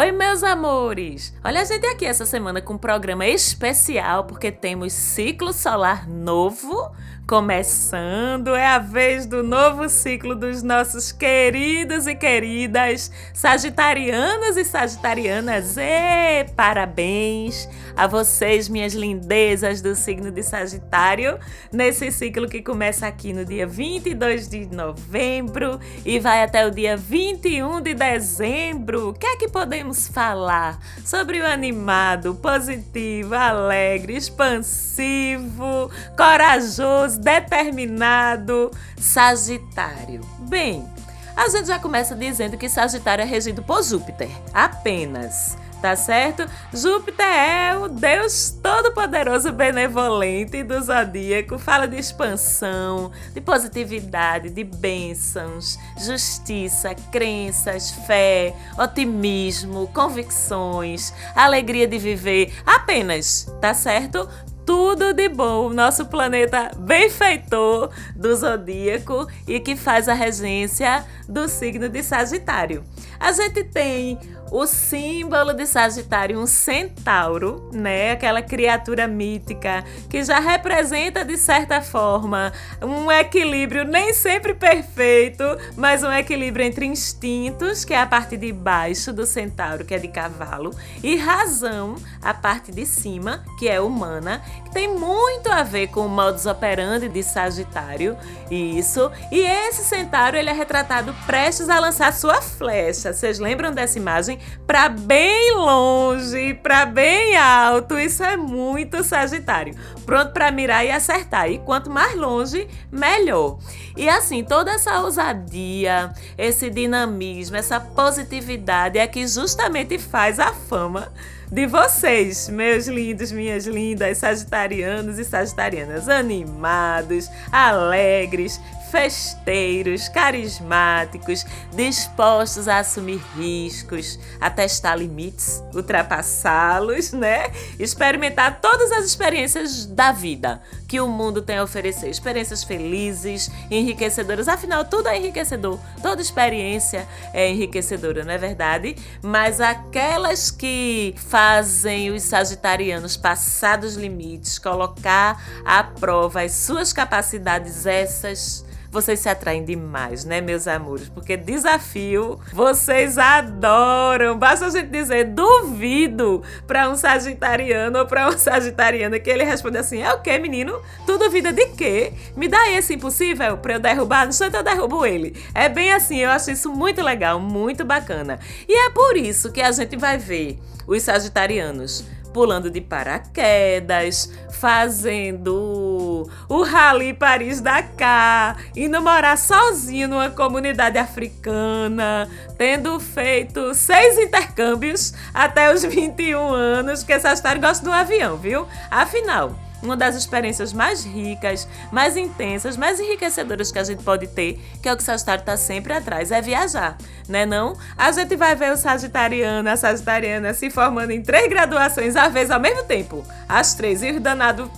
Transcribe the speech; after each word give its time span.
Oi, 0.00 0.12
meus 0.12 0.42
amores! 0.42 1.34
Olha 1.44 1.60
a 1.60 1.64
gente 1.64 1.84
aqui 1.84 2.06
essa 2.06 2.24
semana 2.24 2.62
com 2.62 2.72
um 2.72 2.78
programa 2.78 3.26
especial 3.26 4.24
porque 4.24 4.50
temos 4.50 4.94
ciclo 4.94 5.52
solar 5.52 6.08
novo 6.08 6.90
começando. 7.30 8.56
É 8.56 8.66
a 8.66 8.80
vez 8.80 9.24
do 9.24 9.40
novo 9.40 9.88
ciclo 9.88 10.34
dos 10.34 10.64
nossos 10.64 11.12
queridos 11.12 12.08
e 12.08 12.16
queridas 12.16 13.08
sagitarianos 13.32 14.56
e 14.56 14.64
sagitarianas. 14.64 15.76
E 15.76 16.44
parabéns 16.56 17.68
a 17.96 18.08
vocês, 18.08 18.68
minhas 18.68 18.94
lindezas 18.94 19.80
do 19.80 19.94
signo 19.94 20.32
de 20.32 20.42
Sagitário, 20.42 21.38
nesse 21.70 22.10
ciclo 22.10 22.48
que 22.48 22.62
começa 22.62 23.06
aqui 23.06 23.32
no 23.32 23.44
dia 23.44 23.64
22 23.64 24.48
de 24.48 24.66
novembro 24.66 25.78
e 26.04 26.18
vai 26.18 26.42
até 26.42 26.66
o 26.66 26.70
dia 26.72 26.96
21 26.96 27.80
de 27.80 27.94
dezembro. 27.94 29.10
O 29.10 29.12
que 29.12 29.26
é 29.26 29.36
que 29.36 29.48
podemos 29.48 30.08
falar 30.08 30.80
sobre 31.04 31.40
o 31.40 31.46
animado, 31.46 32.34
positivo, 32.34 33.36
alegre, 33.36 34.16
expansivo, 34.16 35.88
corajoso? 36.16 37.19
Determinado 37.20 38.70
Sagitário. 38.98 40.20
Bem, 40.40 40.88
a 41.36 41.48
gente 41.48 41.68
já 41.68 41.78
começa 41.78 42.14
dizendo 42.14 42.58
que 42.58 42.68
Sagitário 42.68 43.22
é 43.22 43.26
regido 43.26 43.62
por 43.62 43.82
Júpiter, 43.82 44.30
apenas. 44.52 45.56
Tá 45.80 45.96
certo? 45.96 46.46
Júpiter 46.74 47.24
é 47.24 47.74
o 47.74 47.88
Deus 47.88 48.54
todo-poderoso 48.62 49.50
benevolente 49.50 50.62
do 50.62 50.78
zodíaco. 50.78 51.58
Fala 51.58 51.88
de 51.88 51.96
expansão, 51.96 53.10
de 53.32 53.40
positividade, 53.40 54.50
de 54.50 54.62
bênçãos, 54.62 55.78
justiça, 55.96 56.94
crenças, 57.10 57.92
fé, 58.06 58.54
otimismo, 58.78 59.88
convicções, 59.88 61.14
alegria 61.34 61.88
de 61.88 61.96
viver. 61.96 62.52
Apenas, 62.66 63.50
tá 63.58 63.72
certo? 63.72 64.28
Tudo 64.64 65.12
de 65.12 65.28
bom, 65.28 65.70
nosso 65.70 66.06
planeta 66.06 66.70
benfeitor 66.76 67.90
do 68.14 68.34
zodíaco 68.34 69.26
e 69.46 69.60
que 69.60 69.76
faz 69.76 70.08
a 70.08 70.14
regência 70.14 71.04
do 71.30 71.48
signo 71.48 71.88
de 71.88 72.02
Sagitário. 72.02 72.84
A 73.18 73.32
gente 73.32 73.62
tem 73.64 74.18
o 74.50 74.66
símbolo 74.66 75.52
de 75.52 75.64
Sagitário, 75.64 76.40
um 76.40 76.46
centauro, 76.46 77.70
né? 77.72 78.12
Aquela 78.12 78.42
criatura 78.42 79.06
mítica 79.06 79.84
que 80.08 80.24
já 80.24 80.40
representa 80.40 81.24
de 81.24 81.36
certa 81.36 81.80
forma 81.80 82.52
um 82.82 83.10
equilíbrio 83.12 83.84
nem 83.84 84.12
sempre 84.12 84.54
perfeito, 84.54 85.44
mas 85.76 86.02
um 86.02 86.10
equilíbrio 86.10 86.66
entre 86.66 86.84
instintos, 86.84 87.84
que 87.84 87.94
é 87.94 88.00
a 88.00 88.06
parte 88.06 88.36
de 88.36 88.52
baixo 88.52 89.12
do 89.12 89.24
centauro, 89.24 89.84
que 89.84 89.94
é 89.94 89.98
de 89.98 90.08
cavalo, 90.08 90.74
e 91.02 91.16
razão, 91.16 91.94
a 92.20 92.34
parte 92.34 92.72
de 92.72 92.84
cima, 92.84 93.44
que 93.58 93.68
é 93.68 93.80
humana, 93.80 94.42
que 94.64 94.72
tem 94.72 94.88
muito 94.88 95.48
a 95.48 95.62
ver 95.62 95.88
com 95.88 96.06
o 96.06 96.08
modus 96.08 96.46
operandi 96.46 97.08
de 97.08 97.22
Sagitário. 97.22 98.16
Isso. 98.50 99.10
E 99.30 99.38
esse 99.38 99.84
centauro, 99.84 100.36
ele 100.36 100.50
é 100.50 100.52
retratado 100.52 101.14
prestes 101.26 101.68
a 101.68 101.78
lançar 101.78 102.12
sua 102.12 102.40
flecha. 102.40 103.12
Vocês 103.12 103.38
lembram 103.38 103.72
dessa 103.72 103.98
imagem? 103.98 104.38
para 104.70 104.88
bem 104.88 105.56
longe, 105.56 106.54
para 106.54 106.86
bem 106.86 107.36
alto. 107.36 107.98
Isso 107.98 108.22
é 108.22 108.36
muito 108.36 109.02
Sagitário. 109.02 109.74
Pronto 110.06 110.32
para 110.32 110.52
mirar 110.52 110.86
e 110.86 110.92
acertar. 110.92 111.50
E 111.50 111.58
quanto 111.58 111.90
mais 111.90 112.16
longe, 112.16 112.68
melhor. 112.92 113.58
E 113.96 114.08
assim, 114.08 114.44
toda 114.44 114.70
essa 114.70 115.00
ousadia, 115.00 116.12
esse 116.38 116.70
dinamismo, 116.70 117.56
essa 117.56 117.80
positividade 117.80 118.98
é 118.98 119.06
que 119.08 119.26
justamente 119.26 119.98
faz 119.98 120.38
a 120.38 120.52
fama 120.52 121.12
de 121.50 121.66
vocês, 121.66 122.48
meus 122.48 122.86
lindos, 122.86 123.32
minhas 123.32 123.66
lindas, 123.66 124.18
sagitarianos 124.18 125.18
e 125.18 125.24
sagitarianas, 125.24 126.08
animados, 126.08 127.28
alegres, 127.50 128.60
festeiros, 128.90 130.08
carismáticos, 130.08 131.46
dispostos 131.74 132.66
a 132.66 132.78
assumir 132.78 133.22
riscos, 133.36 134.18
a 134.40 134.50
testar 134.50 134.96
limites, 134.96 135.62
ultrapassá-los, 135.74 137.12
né? 137.12 137.50
Experimentar 137.78 138.60
todas 138.60 138.90
as 138.92 139.04
experiências 139.04 139.86
da 139.86 140.12
vida 140.12 140.60
que 140.88 141.00
o 141.00 141.06
mundo 141.06 141.40
tem 141.40 141.58
a 141.58 141.62
oferecer. 141.62 142.10
Experiências 142.10 142.64
felizes, 142.64 143.50
enriquecedoras. 143.70 144.48
Afinal, 144.48 144.84
tudo 144.84 145.08
é 145.08 145.16
enriquecedor. 145.16 145.78
Toda 146.02 146.20
experiência 146.20 147.06
é 147.32 147.48
enriquecedora, 147.48 148.24
não 148.24 148.32
é 148.32 148.38
verdade? 148.38 148.96
Mas 149.22 149.60
aquelas 149.60 150.50
que 150.50 151.14
fazem 151.16 152.10
os 152.10 152.24
sagitarianos 152.24 153.16
passar 153.16 153.78
dos 153.78 153.94
limites, 153.94 154.58
colocar 154.58 155.40
à 155.64 155.84
prova 155.84 156.42
as 156.42 156.52
suas 156.52 156.92
capacidades, 156.92 157.86
essas 157.86 158.64
vocês 158.90 159.20
se 159.20 159.28
atraem 159.28 159.64
demais, 159.64 160.24
né, 160.24 160.40
meus 160.40 160.66
amores? 160.66 161.08
Porque 161.08 161.36
desafio 161.36 162.40
vocês 162.52 163.18
adoram. 163.18 164.38
Basta 164.38 164.66
a 164.66 164.70
gente 164.70 164.88
dizer 164.88 165.26
duvido 165.26 166.42
para 166.66 166.88
um 166.90 166.96
sagitariano 166.96 168.00
ou 168.00 168.06
para 168.06 168.28
uma 168.28 168.36
sagitariana 168.38 169.18
que 169.20 169.30
ele 169.30 169.44
responde 169.44 169.78
assim: 169.78 170.02
é 170.02 170.12
o 170.12 170.20
que, 170.20 170.36
menino? 170.38 170.80
Tu 171.06 171.16
duvida 171.18 171.52
de 171.52 171.66
quê? 171.66 172.12
Me 172.36 172.48
dá 172.48 172.70
esse 172.70 172.94
impossível 172.94 173.58
para 173.58 173.74
eu 173.74 173.80
derrubar? 173.80 174.24
No 174.24 174.30
instante 174.30 174.56
eu 174.56 174.62
derrubo 174.62 175.06
ele. 175.06 175.36
É 175.54 175.68
bem 175.68 175.92
assim, 175.92 176.18
eu 176.18 176.30
acho 176.30 176.50
isso 176.50 176.72
muito 176.72 177.02
legal, 177.02 177.38
muito 177.38 177.84
bacana. 177.84 178.40
E 178.68 178.86
é 178.86 178.90
por 178.90 179.16
isso 179.16 179.52
que 179.52 179.60
a 179.60 179.70
gente 179.70 179.96
vai 179.96 180.18
ver 180.18 180.58
os 180.86 181.02
sagitarianos 181.02 182.04
pulando 182.32 182.70
de 182.70 182.80
paraquedas, 182.80 184.32
fazendo 184.52 186.28
o 186.48 186.62
Rally 186.62 187.14
Paris-Dakar, 187.14 188.56
indo 188.76 189.00
morar 189.00 189.36
sozinho 189.36 190.08
numa 190.08 190.30
comunidade 190.30 190.98
africana, 190.98 192.28
tendo 192.56 192.98
feito 193.00 193.74
seis 193.74 194.18
intercâmbios 194.18 195.14
até 195.32 195.72
os 195.72 195.82
21 195.90 196.52
anos, 196.52 197.00
porque 197.00 197.14
essa 197.14 197.32
história 197.32 197.60
gosta 197.60 197.84
do 197.84 197.92
avião, 197.92 198.36
viu? 198.36 198.66
Afinal, 198.90 199.54
uma 199.82 199.96
das 199.96 200.14
experiências 200.14 200.72
mais 200.72 201.04
ricas, 201.04 201.66
mais 201.90 202.16
intensas, 202.16 202.76
mais 202.76 203.00
enriquecedoras 203.00 203.72
que 203.72 203.78
a 203.78 203.84
gente 203.84 204.02
pode 204.02 204.26
ter, 204.28 204.60
que 204.82 204.88
é 204.88 204.92
o 204.92 204.96
que 204.96 205.02
o 205.02 205.06
Sagitário 205.06 205.42
está 205.42 205.56
sempre 205.56 205.92
atrás, 205.92 206.30
é 206.30 206.40
viajar, 206.40 206.96
né 207.28 207.46
não? 207.46 207.76
A 207.96 208.12
gente 208.12 208.36
vai 208.36 208.54
ver 208.54 208.72
o 208.72 208.76
Sagitariano, 208.76 209.68
a 209.68 209.76
Sagitariana 209.76 210.52
se 210.54 210.70
formando 210.70 211.10
em 211.10 211.22
três 211.22 211.48
graduações 211.48 212.16
à 212.16 212.28
vez 212.28 212.50
ao 212.50 212.60
mesmo 212.60 212.84
tempo, 212.84 213.24
as 213.48 213.74
três, 213.74 214.02
e 214.02 214.12
o 214.12 214.20
danado 214.20 214.70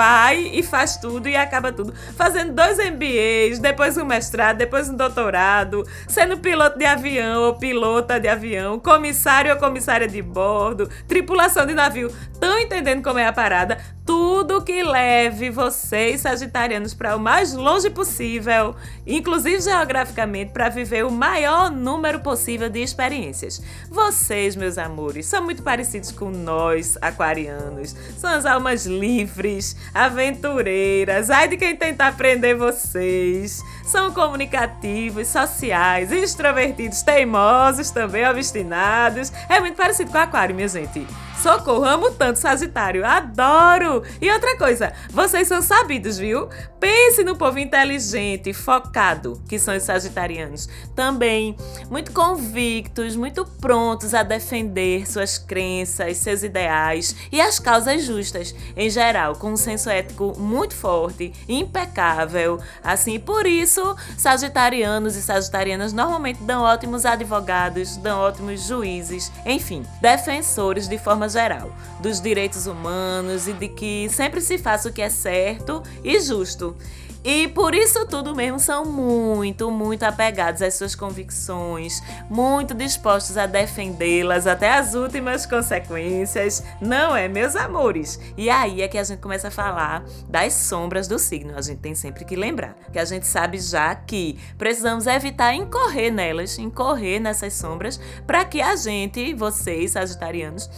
vai 0.00 0.50
e 0.54 0.62
faz 0.62 0.96
tudo 0.96 1.28
e 1.28 1.36
acaba 1.36 1.70
tudo. 1.70 1.92
Fazendo 2.16 2.54
dois 2.54 2.78
MBAs, 2.78 3.58
depois 3.58 3.98
um 3.98 4.04
mestrado, 4.06 4.56
depois 4.56 4.88
um 4.88 4.96
doutorado, 4.96 5.86
sendo 6.08 6.38
piloto 6.38 6.78
de 6.78 6.86
avião 6.86 7.42
ou 7.42 7.56
pilota 7.56 8.18
de 8.18 8.26
avião, 8.26 8.80
comissário 8.80 9.52
ou 9.52 9.58
comissária 9.58 10.08
de 10.08 10.22
bordo, 10.22 10.88
tripulação 11.06 11.66
de 11.66 11.74
navio. 11.74 12.10
Estão 12.32 12.58
entendendo 12.58 13.02
como 13.02 13.18
é 13.18 13.26
a 13.26 13.32
parada? 13.32 13.76
Tudo 14.06 14.64
que 14.64 14.82
leve 14.82 15.50
vocês, 15.50 16.22
sagitarianos, 16.22 16.94
para 16.94 17.14
o 17.14 17.20
mais 17.20 17.52
longe 17.52 17.90
possível, 17.90 18.74
inclusive 19.06 19.60
geograficamente, 19.60 20.52
para 20.52 20.70
viver 20.70 21.04
o 21.04 21.12
maior 21.12 21.70
número 21.70 22.20
possível 22.20 22.70
de 22.70 22.80
experiências. 22.80 23.62
Vocês, 23.90 24.56
meus 24.56 24.78
amores, 24.78 25.26
são 25.26 25.44
muito 25.44 25.62
parecidos 25.62 26.10
com 26.10 26.30
nós, 26.30 26.96
aquarianos. 27.00 27.94
São 28.16 28.30
as 28.30 28.46
almas 28.46 28.86
livres, 28.86 29.76
aventureiras. 29.94 31.30
Ai 31.30 31.48
de 31.48 31.56
quem 31.56 31.76
tenta 31.76 32.06
aprender 32.06 32.54
vocês. 32.54 33.62
São 33.84 34.12
comunicativos, 34.12 35.28
sociais, 35.28 36.12
extrovertidos, 36.12 37.02
teimosos 37.02 37.90
também, 37.90 38.28
obstinados. 38.28 39.32
É 39.48 39.60
muito 39.60 39.76
parecido 39.76 40.10
com 40.10 40.18
aquário, 40.18 40.54
minha 40.54 40.68
gente. 40.68 41.06
Socorro, 41.40 41.84
amo 41.86 42.10
tanto 42.10 42.38
Sagitário, 42.38 43.02
adoro! 43.02 44.02
E 44.20 44.30
outra 44.30 44.58
coisa, 44.58 44.92
vocês 45.08 45.48
são 45.48 45.62
sabidos, 45.62 46.18
viu? 46.18 46.50
Pense 46.78 47.24
no 47.24 47.34
povo 47.34 47.58
inteligente, 47.58 48.52
focado, 48.52 49.40
que 49.48 49.58
são 49.58 49.74
os 49.74 49.82
sagitarianos. 49.82 50.68
Também 50.94 51.56
muito 51.88 52.12
convictos, 52.12 53.16
muito 53.16 53.46
prontos 53.46 54.12
a 54.12 54.22
defender 54.22 55.10
suas 55.10 55.38
crenças, 55.38 56.18
seus 56.18 56.42
ideais 56.42 57.16
e 57.32 57.40
as 57.40 57.58
causas 57.58 58.02
justas, 58.04 58.54
em 58.76 58.90
geral, 58.90 59.34
com 59.36 59.52
um 59.52 59.56
senso 59.56 59.88
ético 59.88 60.38
muito 60.38 60.74
forte, 60.74 61.32
impecável. 61.48 62.60
Assim, 62.84 63.18
por 63.18 63.46
isso, 63.46 63.96
sagitarianos 64.18 65.16
e 65.16 65.22
sagitarianas 65.22 65.94
normalmente 65.94 66.42
dão 66.42 66.62
ótimos 66.62 67.06
advogados, 67.06 67.96
dão 67.96 68.20
ótimos 68.20 68.66
juízes, 68.66 69.32
enfim, 69.46 69.86
defensores 70.02 70.86
de 70.86 70.98
forma 70.98 71.29
geral, 71.30 71.72
dos 72.00 72.20
direitos 72.20 72.66
humanos 72.66 73.48
e 73.48 73.52
de 73.52 73.68
que 73.68 74.08
sempre 74.10 74.40
se 74.40 74.58
faça 74.58 74.88
o 74.88 74.92
que 74.92 75.00
é 75.00 75.08
certo 75.08 75.82
e 76.04 76.20
justo. 76.20 76.76
E 77.22 77.48
por 77.48 77.74
isso 77.74 78.06
tudo 78.06 78.34
mesmo 78.34 78.58
são 78.58 78.86
muito, 78.86 79.70
muito 79.70 80.04
apegados 80.04 80.62
às 80.62 80.74
suas 80.74 80.94
convicções, 80.94 82.02
muito 82.30 82.72
dispostos 82.72 83.36
a 83.36 83.44
defendê-las 83.44 84.46
até 84.46 84.72
as 84.72 84.94
últimas 84.94 85.44
consequências, 85.44 86.64
não 86.80 87.14
é, 87.14 87.28
meus 87.28 87.54
amores? 87.56 88.18
E 88.38 88.48
aí 88.48 88.80
é 88.80 88.88
que 88.88 88.96
a 88.96 89.04
gente 89.04 89.20
começa 89.20 89.48
a 89.48 89.50
falar 89.50 90.02
das 90.28 90.54
sombras 90.54 91.06
do 91.06 91.18
signo. 91.18 91.52
A 91.54 91.60
gente 91.60 91.80
tem 91.80 91.94
sempre 91.94 92.24
que 92.24 92.34
lembrar 92.34 92.74
que 92.90 92.98
a 92.98 93.04
gente 93.04 93.26
sabe 93.26 93.58
já 93.58 93.94
que 93.94 94.38
precisamos 94.56 95.06
evitar 95.06 95.54
incorrer 95.54 96.10
nelas, 96.10 96.58
incorrer 96.58 97.20
nessas 97.20 97.52
sombras, 97.52 98.00
para 98.26 98.46
que 98.46 98.62
a 98.62 98.74
gente, 98.76 99.34
vocês, 99.34 99.90
sagitarianos, 99.90 100.70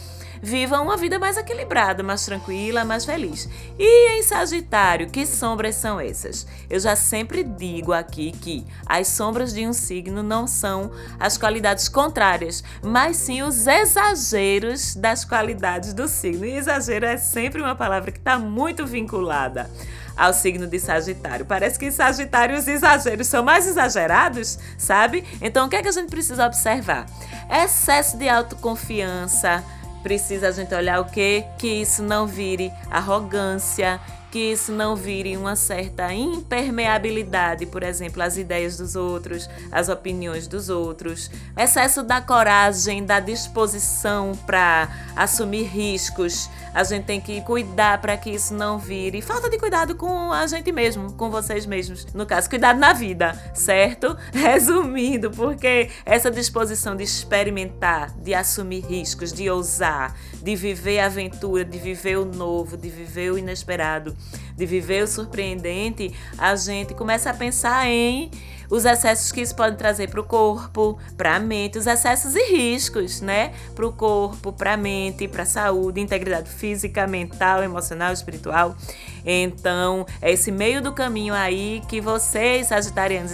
vivam 0.43 0.83
uma 0.83 0.97
vida 0.97 1.17
mais 1.17 1.37
equilibrada, 1.37 2.03
mais 2.03 2.25
tranquila, 2.25 2.83
mais 2.83 3.05
feliz. 3.05 3.47
E 3.79 4.19
em 4.19 4.23
Sagitário, 4.23 5.09
que 5.09 5.25
sombras 5.25 5.75
são 5.75 6.01
essas? 6.01 6.45
Eu 6.69 6.81
já 6.81 6.97
sempre 6.97 7.45
digo 7.45 7.93
aqui 7.93 8.33
que 8.33 8.67
as 8.85 9.07
sombras 9.07 9.53
de 9.53 9.65
um 9.65 9.71
signo 9.71 10.21
não 10.21 10.45
são 10.45 10.91
as 11.17 11.37
qualidades 11.37 11.87
contrárias, 11.87 12.61
mas 12.83 13.15
sim 13.15 13.41
os 13.41 13.65
exageros 13.65 14.95
das 14.95 15.23
qualidades 15.23 15.93
do 15.93 16.09
signo. 16.09 16.45
E 16.45 16.57
exagero 16.57 17.05
é 17.05 17.15
sempre 17.15 17.61
uma 17.61 17.73
palavra 17.73 18.11
que 18.11 18.19
está 18.19 18.37
muito 18.37 18.85
vinculada 18.85 19.71
ao 20.15 20.33
signo 20.33 20.67
de 20.67 20.77
Sagitário. 20.77 21.45
Parece 21.45 21.79
que 21.79 21.85
em 21.85 21.91
Sagitário 21.91 22.57
os 22.57 22.67
exageros 22.67 23.27
são 23.27 23.43
mais 23.43 23.65
exagerados, 23.65 24.59
sabe? 24.77 25.23
Então 25.41 25.67
o 25.67 25.69
que 25.69 25.77
é 25.77 25.81
que 25.81 25.87
a 25.87 25.93
gente 25.93 26.09
precisa 26.09 26.45
observar? 26.45 27.05
Excesso 27.49 28.17
de 28.17 28.27
autoconfiança 28.27 29.63
Precisa 30.03 30.49
a 30.49 30.51
gente 30.51 30.75
olhar 30.75 30.99
o 30.99 31.05
quê? 31.05 31.45
Que 31.57 31.81
isso 31.81 32.03
não 32.03 32.27
vire 32.27 32.71
arrogância, 32.91 33.99
que 34.33 34.51
isso 34.51 34.71
não 34.71 34.95
vire 34.95 35.37
uma 35.37 35.55
certa 35.55 36.11
impermeabilidade, 36.11 37.67
por 37.67 37.83
exemplo, 37.83 38.21
às 38.21 38.35
ideias 38.35 38.75
dos 38.77 38.95
outros, 38.95 39.47
às 39.71 39.89
opiniões 39.89 40.47
dos 40.47 40.69
outros, 40.69 41.29
excesso 41.55 42.01
da 42.01 42.19
coragem, 42.19 43.05
da 43.05 43.19
disposição 43.19 44.31
para 44.45 44.89
assumir 45.15 45.65
riscos. 45.65 46.49
A 46.73 46.83
gente 46.83 47.05
tem 47.05 47.21
que 47.21 47.41
cuidar 47.41 48.01
para 48.01 48.17
que 48.17 48.31
isso 48.31 48.53
não 48.53 48.79
vire 48.79 49.21
falta 49.21 49.49
de 49.49 49.57
cuidado 49.59 49.95
com 49.95 50.31
a 50.31 50.47
gente 50.47 50.71
mesmo, 50.71 51.13
com 51.13 51.29
vocês 51.29 51.65
mesmos. 51.65 52.07
No 52.13 52.25
caso, 52.25 52.49
cuidado 52.49 52.79
na 52.79 52.93
vida, 52.93 53.33
certo? 53.53 54.17
Resumindo, 54.33 55.29
porque 55.29 55.89
essa 56.05 56.31
disposição 56.31 56.95
de 56.95 57.03
experimentar, 57.03 58.11
de 58.17 58.33
assumir 58.33 58.83
riscos, 58.85 59.31
de 59.31 59.49
ousar, 59.49 60.17
de 60.41 60.55
viver 60.55 60.99
a 60.99 61.05
aventura, 61.05 61.63
de 61.63 61.77
viver 61.77 62.17
o 62.17 62.25
novo, 62.25 62.75
de 62.75 62.89
viver 62.89 63.31
o 63.31 63.37
inesperado, 63.37 64.15
de 64.55 64.65
viver 64.65 65.03
o 65.03 65.07
surpreendente, 65.07 66.13
a 66.37 66.55
gente 66.55 66.93
começa 66.93 67.29
a 67.29 67.33
pensar 67.33 67.87
em 67.87 68.31
os 68.73 68.85
excessos 68.85 69.31
que 69.31 69.39
isso 69.39 69.55
pode 69.55 69.77
trazer 69.77 70.09
para 70.09 70.19
o 70.19 70.23
corpo, 70.23 70.97
para 71.15 71.35
a 71.35 71.39
mente, 71.39 71.77
os 71.77 71.85
excessos 71.85 72.35
e 72.35 72.51
riscos, 72.51 73.21
né? 73.21 73.53
Para 73.75 73.85
o 73.85 73.93
corpo, 73.93 74.51
para 74.51 74.73
a 74.73 74.77
mente, 74.77 75.27
para 75.27 75.43
a 75.43 75.45
saúde, 75.45 76.01
integridade 76.01 76.49
física, 76.49 77.05
mental, 77.05 77.61
emocional, 77.63 78.11
espiritual. 78.11 78.75
Então, 79.23 80.07
é 80.19 80.31
esse 80.31 80.51
meio 80.51 80.81
do 80.81 80.91
caminho 80.91 81.35
aí 81.35 81.83
que 81.87 82.01
vocês, 82.01 82.67
sagitarianos 82.67 83.31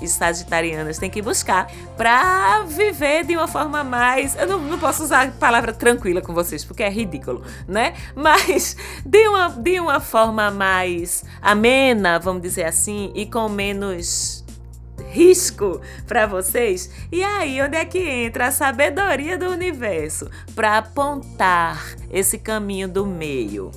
e 0.00 0.08
sagitarianas, 0.08 0.96
têm 0.96 1.10
que 1.10 1.20
buscar 1.20 1.70
para 1.94 2.62
viver 2.62 3.26
de 3.26 3.36
uma 3.36 3.46
forma 3.46 3.84
mais. 3.84 4.34
Eu 4.36 4.46
não, 4.46 4.58
não 4.58 4.78
posso 4.78 5.02
usar 5.02 5.28
a 5.28 5.30
palavra 5.30 5.74
tranquila 5.74 6.22
com 6.22 6.32
vocês, 6.32 6.64
porque 6.64 6.82
é 6.82 6.88
ridículo, 6.88 7.42
né? 7.68 7.92
Mas 8.16 8.74
de 9.04 9.28
uma, 9.28 9.48
de 9.50 9.78
uma 9.78 10.00
forma 10.00 10.50
mais 10.50 11.24
amena, 11.42 12.18
vamos 12.18 12.40
dizer 12.40 12.64
assim, 12.64 13.12
e 13.14 13.26
com 13.26 13.50
menos 13.50 14.47
risco 15.18 15.80
para 16.06 16.26
vocês? 16.26 16.88
E 17.10 17.24
aí, 17.24 17.60
onde 17.60 17.76
é 17.76 17.84
que 17.84 17.98
entra 17.98 18.46
a 18.46 18.52
sabedoria 18.52 19.36
do 19.36 19.48
universo 19.48 20.30
para 20.54 20.78
apontar 20.78 21.96
esse 22.12 22.38
caminho 22.38 22.88
do 22.88 23.04
meio? 23.04 23.72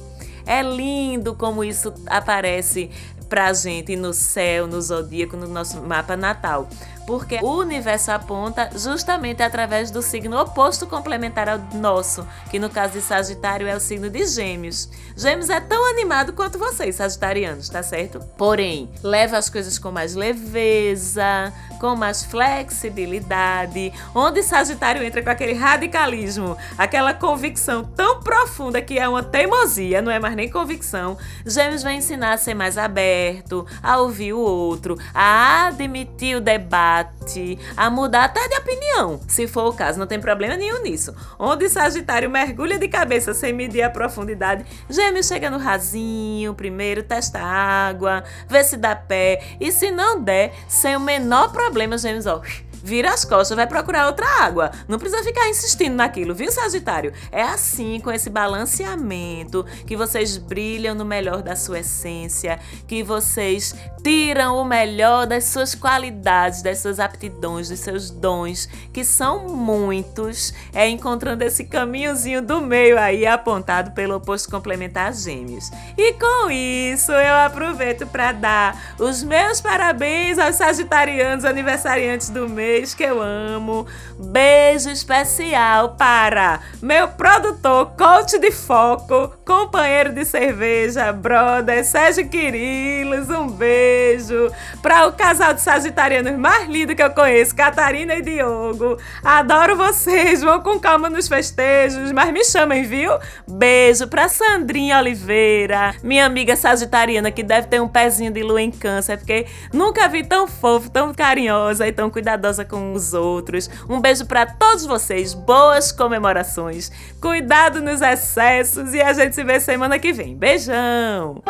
É 0.45 0.61
lindo 0.61 1.33
como 1.33 1.63
isso 1.63 1.93
aparece 2.05 2.91
pra 3.27 3.53
gente 3.53 3.95
no 3.95 4.13
céu, 4.13 4.67
no 4.67 4.79
zodíaco, 4.81 5.35
no 5.35 5.47
nosso 5.47 5.81
mapa 5.81 6.15
natal 6.15 6.69
porque 7.05 7.39
o 7.41 7.59
universo 7.59 8.11
aponta 8.11 8.69
justamente 8.75 9.41
através 9.41 9.91
do 9.91 10.01
signo 10.01 10.39
oposto 10.39 10.87
complementar 10.87 11.49
ao 11.49 11.59
nosso, 11.73 12.27
que 12.49 12.59
no 12.59 12.69
caso 12.69 12.93
de 12.93 13.01
Sagitário 13.01 13.67
é 13.67 13.75
o 13.75 13.79
signo 13.79 14.09
de 14.09 14.25
Gêmeos. 14.25 14.89
Gêmeos 15.15 15.49
é 15.49 15.59
tão 15.59 15.89
animado 15.89 16.33
quanto 16.33 16.57
vocês, 16.57 16.95
Sagitarianos, 16.95 17.69
tá 17.69 17.81
certo? 17.83 18.19
Porém, 18.37 18.89
leva 19.03 19.37
as 19.37 19.49
coisas 19.49 19.77
com 19.79 19.91
mais 19.91 20.15
leveza, 20.15 21.51
com 21.79 21.95
mais 21.95 22.23
flexibilidade, 22.23 23.91
onde 24.13 24.43
Sagitário 24.43 25.03
entra 25.03 25.23
com 25.23 25.29
aquele 25.29 25.53
radicalismo, 25.53 26.57
aquela 26.77 27.13
convicção 27.13 27.83
tão 27.83 28.21
profunda 28.21 28.81
que 28.81 28.99
é 28.99 29.07
uma 29.07 29.23
teimosia, 29.23 30.01
não 30.01 30.11
é 30.11 30.19
mais 30.19 30.35
nem 30.35 30.49
convicção. 30.49 31.17
Gêmeos 31.45 31.83
vai 31.83 31.95
ensinar 31.95 32.33
a 32.33 32.37
ser 32.37 32.53
mais 32.53 32.77
aberto, 32.77 33.65
a 33.81 33.97
ouvir 33.97 34.33
o 34.33 34.39
outro, 34.39 34.97
a 35.13 35.67
admitir 35.67 36.35
o 36.35 36.41
debate 36.41 36.90
debate, 36.91 37.57
a 37.77 37.89
mudar 37.89 38.25
até 38.25 38.47
de 38.47 38.55
opinião, 38.55 39.19
se 39.27 39.47
for 39.47 39.69
o 39.69 39.73
caso, 39.73 39.97
não 39.97 40.07
tem 40.07 40.19
problema 40.19 40.57
nenhum 40.57 40.81
nisso. 40.81 41.15
Onde 41.39 41.69
Sagitário 41.69 42.29
mergulha 42.29 42.77
de 42.77 42.87
cabeça 42.87 43.33
sem 43.33 43.53
medir 43.53 43.81
a 43.81 43.89
profundidade, 43.89 44.65
Gêmeos 44.89 45.27
chega 45.27 45.49
no 45.49 45.57
rasinho, 45.57 46.53
primeiro 46.53 47.03
testa 47.03 47.39
água, 47.39 48.23
vê 48.47 48.63
se 48.63 48.75
dá 48.75 48.95
pé, 48.95 49.41
e 49.59 49.71
se 49.71 49.91
não 49.91 50.21
der, 50.21 50.53
sem 50.67 50.95
o 50.95 50.99
menor 50.99 51.51
problema, 51.51 51.97
Gêmeos, 51.97 52.25
ó 52.25 52.41
vira 52.83 53.13
as 53.13 53.23
costas, 53.23 53.55
vai 53.55 53.67
procurar 53.67 54.07
outra 54.07 54.25
água. 54.43 54.71
Não 54.87 54.97
precisa 54.99 55.23
ficar 55.23 55.47
insistindo 55.49 55.95
naquilo, 55.95 56.33
viu, 56.33 56.51
Sagitário? 56.51 57.13
É 57.31 57.41
assim, 57.41 57.99
com 57.99 58.11
esse 58.11 58.29
balanceamento, 58.29 59.65
que 59.85 59.95
vocês 59.95 60.37
brilham 60.37 60.95
no 60.95 61.05
melhor 61.05 61.41
da 61.41 61.55
sua 61.55 61.79
essência, 61.79 62.59
que 62.87 63.03
vocês 63.03 63.75
tiram 64.03 64.57
o 64.57 64.65
melhor 64.65 65.27
das 65.27 65.45
suas 65.45 65.75
qualidades, 65.75 66.61
das 66.61 66.79
suas 66.79 66.99
aptidões, 66.99 67.69
dos 67.69 67.79
seus 67.79 68.09
dons, 68.09 68.67
que 68.91 69.03
são 69.03 69.47
muitos, 69.47 70.53
é 70.73 70.87
encontrando 70.87 71.43
esse 71.43 71.65
caminhozinho 71.65 72.41
do 72.41 72.61
meio 72.61 72.97
aí 72.97 73.25
apontado 73.25 73.91
pelo 73.91 74.15
oposto 74.15 74.49
complementar 74.49 75.13
Gêmeos. 75.13 75.71
E 75.97 76.13
com 76.13 76.49
isso, 76.49 77.11
eu 77.11 77.35
aproveito 77.35 78.07
para 78.07 78.31
dar 78.31 78.95
os 78.99 79.23
meus 79.23 79.61
parabéns 79.61 80.39
aos 80.39 80.55
sagitarianos 80.55 81.45
aniversariantes 81.45 82.29
do 82.29 82.49
mês 82.49 82.70
vocês 82.71 82.93
que 82.93 83.03
eu 83.03 83.21
amo. 83.21 83.85
Beijo 84.17 84.89
especial 84.89 85.95
para 85.97 86.61
meu 86.81 87.07
produtor, 87.09 87.91
coach 87.97 88.39
de 88.39 88.51
foco, 88.51 89.33
companheiro 89.45 90.13
de 90.13 90.23
cerveja, 90.23 91.11
brother, 91.11 91.83
Sérgio 91.83 92.29
Quirilos. 92.29 93.29
Um 93.29 93.47
beijo. 93.47 94.49
Para 94.81 95.07
o 95.07 95.13
casal 95.13 95.53
de 95.53 95.61
sagitarianos 95.61 96.37
mais 96.37 96.69
lindo 96.69 96.95
que 96.95 97.03
eu 97.03 97.11
conheço, 97.11 97.55
Catarina 97.55 98.15
e 98.15 98.21
Diogo. 98.21 98.97
Adoro 99.23 99.75
vocês, 99.75 100.41
vão 100.41 100.61
com 100.61 100.79
calma 100.79 101.09
nos 101.09 101.27
festejos, 101.27 102.11
mas 102.11 102.31
me 102.31 102.45
chamem, 102.45 102.83
viu? 102.83 103.11
Beijo 103.47 104.07
para 104.07 104.29
Sandrinha 104.29 104.97
Oliveira, 104.99 105.93
minha 106.03 106.25
amiga 106.25 106.55
sagitariana 106.55 107.31
que 107.31 107.43
deve 107.43 107.67
ter 107.67 107.81
um 107.81 107.87
pezinho 107.87 108.31
de 108.31 108.43
lua 108.43 108.61
em 108.61 108.71
câncer, 108.71 109.17
porque 109.17 109.45
nunca 109.73 110.07
vi 110.07 110.23
tão 110.23 110.47
fofo, 110.47 110.89
tão 110.89 111.13
carinhosa 111.13 111.87
e 111.87 111.91
tão 111.91 112.09
cuidadosa 112.09 112.60
com 112.65 112.93
os 112.93 113.13
outros. 113.13 113.69
Um 113.89 113.99
beijo 113.99 114.25
para 114.25 114.45
todos 114.45 114.85
vocês, 114.85 115.33
boas 115.33 115.91
comemorações, 115.91 116.91
cuidado 117.21 117.81
nos 117.81 118.01
excessos 118.01 118.93
e 118.93 119.01
a 119.01 119.13
gente 119.13 119.35
se 119.35 119.43
vê 119.43 119.59
semana 119.59 119.99
que 119.99 120.11
vem. 120.11 120.35
Beijão! 120.35 121.41